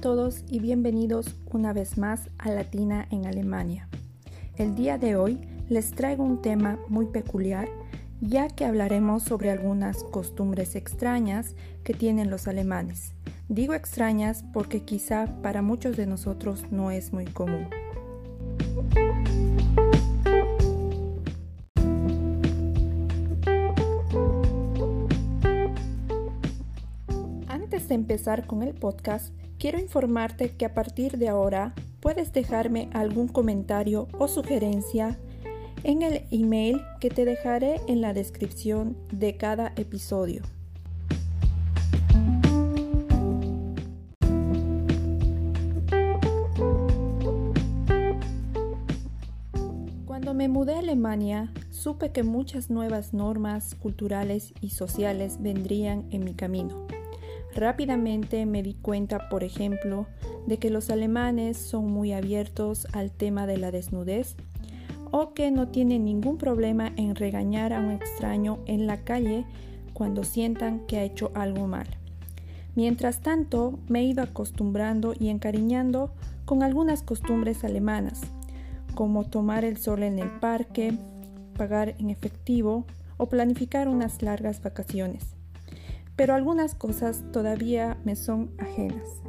[0.00, 3.88] todos y bienvenidos una vez más a Latina en Alemania.
[4.56, 7.68] El día de hoy les traigo un tema muy peculiar
[8.20, 13.12] ya que hablaremos sobre algunas costumbres extrañas que tienen los alemanes.
[13.48, 17.66] Digo extrañas porque quizá para muchos de nosotros no es muy común.
[27.48, 32.88] Antes de empezar con el podcast, quiero informarte que a partir de ahora puedes dejarme
[32.92, 35.18] algún comentario o sugerencia
[35.82, 40.42] en el email que te dejaré en la descripción de cada episodio.
[50.06, 56.24] Cuando me mudé a Alemania, supe que muchas nuevas normas culturales y sociales vendrían en
[56.24, 56.97] mi camino.
[57.54, 60.06] Rápidamente me di cuenta, por ejemplo,
[60.46, 64.36] de que los alemanes son muy abiertos al tema de la desnudez
[65.10, 69.44] o que no tienen ningún problema en regañar a un extraño en la calle
[69.92, 71.86] cuando sientan que ha hecho algo mal.
[72.74, 76.12] Mientras tanto, me he ido acostumbrando y encariñando
[76.44, 78.20] con algunas costumbres alemanas,
[78.94, 80.96] como tomar el sol en el parque,
[81.56, 82.84] pagar en efectivo
[83.16, 85.37] o planificar unas largas vacaciones.
[86.18, 89.22] Pero algunas cosas todavía me son ajenas.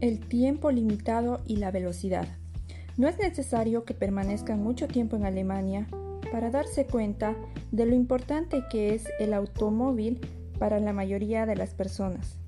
[0.00, 2.26] El tiempo limitado y la velocidad.
[2.96, 5.86] No es necesario que permanezcan mucho tiempo en Alemania
[6.32, 7.36] para darse cuenta
[7.70, 10.20] de lo importante que es el automóvil
[10.58, 12.38] para la mayoría de las personas.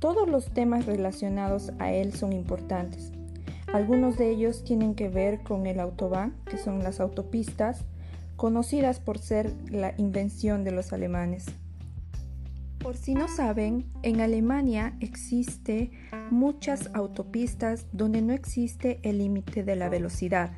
[0.00, 3.12] Todos los temas relacionados a él son importantes.
[3.72, 7.84] Algunos de ellos tienen que ver con el autobahn, que son las autopistas,
[8.36, 11.46] conocidas por ser la invención de los alemanes.
[12.78, 15.90] Por si no saben, en Alemania existe
[16.30, 20.52] muchas autopistas donde no existe el límite de la velocidad.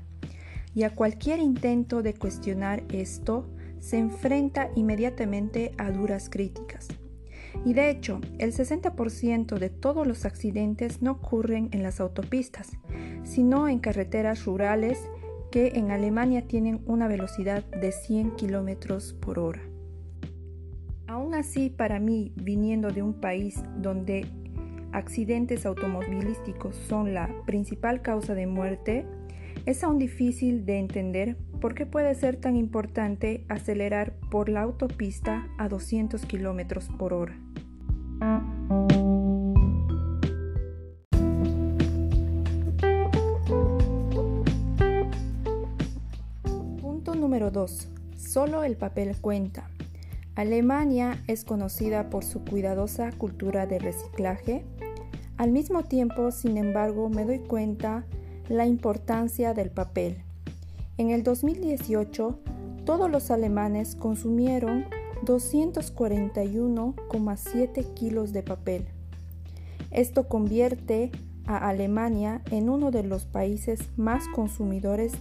[0.72, 3.48] Y a cualquier intento de cuestionar esto
[3.80, 6.88] se enfrenta inmediatamente a duras críticas.
[7.64, 12.70] Y de hecho, el 60% de todos los accidentes no ocurren en las autopistas,
[13.22, 14.98] sino en carreteras rurales
[15.50, 19.60] que en Alemania tienen una velocidad de 100 km por hora.
[21.06, 24.26] Aún así, para mí, viniendo de un país donde
[24.92, 29.06] accidentes automovilísticos son la principal causa de muerte,
[29.66, 35.46] es aún difícil de entender por qué puede ser tan importante acelerar por la autopista
[35.58, 37.38] a 200 km por hora.
[46.80, 47.88] Punto número 2.
[48.16, 49.68] Solo el papel cuenta.
[50.36, 54.64] Alemania es conocida por su cuidadosa cultura de reciclaje.
[55.36, 58.06] Al mismo tiempo, sin embargo, me doy cuenta
[58.48, 60.22] la importancia del papel.
[60.96, 62.40] En el 2018,
[62.84, 64.86] todos los alemanes consumieron
[65.24, 68.86] 241,7 kilos de papel.
[69.90, 71.10] Esto convierte
[71.46, 75.14] a Alemania en uno de los países más consumidores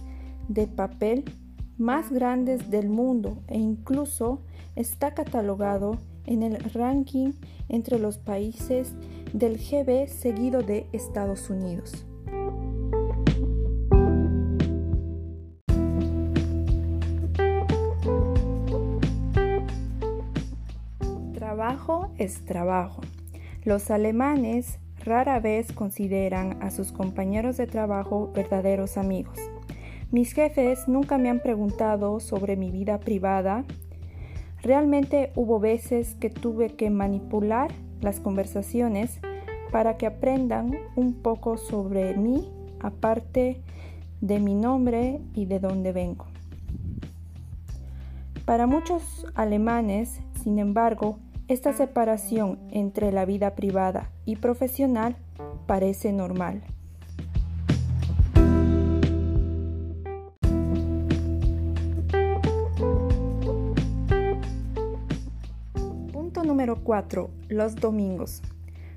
[0.48, 1.24] de papel
[1.76, 4.42] más grandes del mundo e incluso
[4.76, 7.32] está catalogado en el ranking
[7.68, 8.92] entre los países
[9.32, 12.04] del GB seguido de Estados Unidos.
[22.20, 23.00] Es trabajo.
[23.64, 29.38] Los alemanes rara vez consideran a sus compañeros de trabajo verdaderos amigos.
[30.10, 33.64] Mis jefes nunca me han preguntado sobre mi vida privada.
[34.62, 37.70] Realmente hubo veces que tuve que manipular
[38.00, 39.20] las conversaciones
[39.70, 42.50] para que aprendan un poco sobre mí,
[42.80, 43.62] aparte
[44.20, 46.26] de mi nombre y de dónde vengo.
[48.44, 51.18] Para muchos alemanes, sin embargo,
[51.50, 55.16] esta separación entre la vida privada y profesional
[55.66, 56.62] parece normal.
[66.46, 67.30] número 4.
[67.48, 68.42] Los domingos.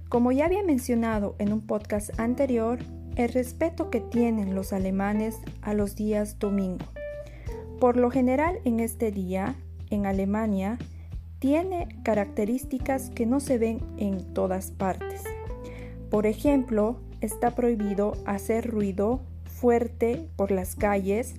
[0.10, 2.80] Como ya había mencionado en un podcast anterior,
[3.16, 6.86] el respeto que tienen los alemanes a los días domingo.
[7.80, 9.56] Por lo general en este día,
[9.90, 10.78] en Alemania,
[11.44, 15.26] tiene características que no se ven en todas partes.
[16.10, 21.36] Por ejemplo, está prohibido hacer ruido fuerte por las calles,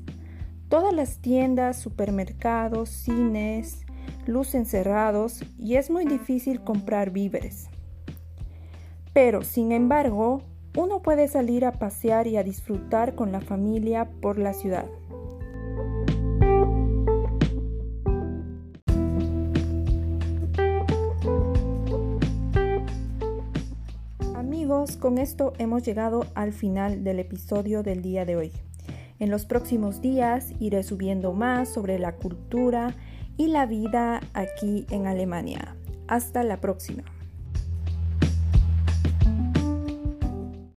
[0.69, 3.87] Todas las tiendas, supermercados, cines,
[4.27, 7.69] luz encerrados y es muy difícil comprar víveres.
[9.15, 10.43] Pero, sin embargo,
[10.77, 14.87] uno puede salir a pasear y a disfrutar con la familia por la ciudad.
[24.85, 28.53] Con esto hemos llegado al final del episodio del día de hoy.
[29.19, 32.95] En los próximos días iré subiendo más sobre la cultura
[33.39, 35.75] y la vida aquí en Alemania.
[36.07, 37.03] Hasta la próxima.